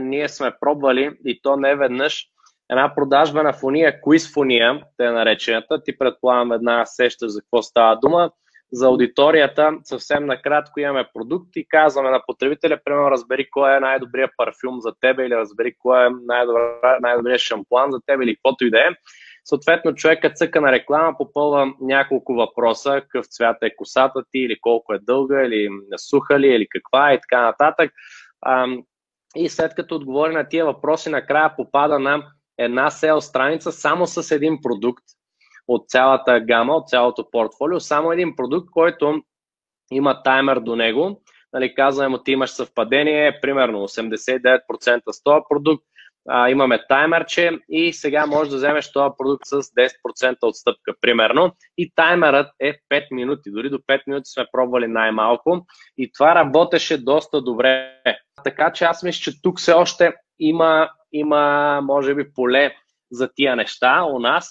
ние 0.00 0.28
сме 0.28 0.52
пробвали 0.60 1.18
и 1.26 1.42
то 1.42 1.56
не 1.56 1.76
веднъж 1.76 2.26
една 2.70 2.94
продажба 2.94 3.42
на 3.42 3.52
фония, 3.52 4.00
квиз 4.02 4.34
фония, 4.34 4.82
те 4.96 5.04
е 5.04 5.10
наречената. 5.10 5.82
Ти 5.82 5.98
предполагам 5.98 6.52
една 6.52 6.86
сеща 6.86 7.28
за 7.28 7.40
какво 7.40 7.62
става 7.62 7.96
дума. 7.96 8.30
За 8.72 8.86
аудиторията 8.86 9.72
съвсем 9.84 10.26
накратко 10.26 10.80
имаме 10.80 11.04
продукт 11.14 11.48
и 11.56 11.68
казваме 11.68 12.10
на 12.10 12.22
потребителя, 12.26 12.78
примерно 12.84 13.10
разбери 13.10 13.50
кой 13.50 13.76
е 13.76 13.80
най-добрият 13.80 14.30
парфюм 14.36 14.80
за 14.80 14.92
тебе 15.00 15.26
или 15.26 15.36
разбери 15.36 15.74
кой 15.78 16.06
е 16.06 16.10
най-добрият 17.00 17.40
шампуан 17.40 17.90
за 17.90 18.00
тебе 18.06 18.24
или 18.24 18.36
каквото 18.36 18.64
и 18.64 18.70
да 18.70 18.78
е. 18.78 18.88
Съответно, 19.44 19.94
човека 19.94 20.30
цъка 20.30 20.60
на 20.60 20.72
реклама, 20.72 21.14
попълва 21.18 21.72
няколко 21.80 22.34
въпроса, 22.34 23.00
какъв 23.00 23.26
цвят 23.26 23.56
е 23.62 23.76
косата 23.76 24.22
ти, 24.30 24.38
или 24.38 24.60
колко 24.60 24.94
е 24.94 24.98
дълга, 24.98 25.42
или 25.44 25.68
суха 25.96 26.40
ли, 26.40 26.48
или 26.48 26.66
каква 26.70 27.10
е 27.10 27.14
и 27.14 27.20
така 27.20 27.42
нататък. 27.42 27.92
И 29.36 29.48
след 29.48 29.74
като 29.74 29.94
отговори 29.94 30.34
на 30.34 30.48
тия 30.48 30.64
въпроси, 30.64 31.10
накрая 31.10 31.56
попада 31.56 31.98
на 31.98 32.26
една 32.58 32.90
сел 32.90 33.20
страница 33.20 33.72
само 33.72 34.06
с 34.06 34.34
един 34.34 34.58
продукт 34.62 35.04
от 35.68 35.88
цялата 35.88 36.40
гама, 36.40 36.76
от 36.76 36.88
цялото 36.88 37.30
портфолио, 37.30 37.80
само 37.80 38.12
един 38.12 38.36
продукт, 38.36 38.70
който 38.70 39.22
има 39.92 40.22
таймер 40.22 40.60
до 40.60 40.76
него. 40.76 41.22
Нали, 41.52 41.74
казваме 41.74 42.08
му, 42.08 42.18
ти 42.18 42.32
имаш 42.32 42.50
съвпадение, 42.50 43.40
примерно 43.40 43.78
89% 43.78 45.00
с 45.10 45.22
този 45.22 45.40
продукт, 45.48 45.84
имаме 46.48 46.80
таймерче 46.88 47.58
и 47.68 47.92
сега 47.92 48.26
можеш 48.26 48.50
да 48.50 48.56
вземеш 48.56 48.92
този 48.92 49.14
продукт 49.18 49.46
с 49.46 49.62
10% 49.62 50.36
отстъпка, 50.42 50.92
примерно. 51.00 51.52
И 51.78 51.92
таймерът 51.94 52.48
е 52.60 52.74
5 52.90 53.06
минути. 53.10 53.50
Дори 53.50 53.70
до 53.70 53.78
5 53.78 54.00
минути 54.06 54.30
сме 54.30 54.46
пробвали 54.52 54.86
най-малко. 54.86 55.66
И 55.98 56.12
това 56.12 56.34
работеше 56.34 57.04
доста 57.04 57.42
добре. 57.42 57.94
Така 58.44 58.72
че 58.72 58.84
аз 58.84 59.02
мисля, 59.02 59.20
че 59.20 59.42
тук 59.42 59.58
все 59.58 59.72
още 59.72 60.12
има, 60.38 60.90
има 61.12 61.80
може 61.82 62.14
би, 62.14 62.32
поле 62.32 62.74
за 63.10 63.28
тия 63.34 63.56
неща 63.56 64.04
у 64.04 64.18
нас. 64.18 64.48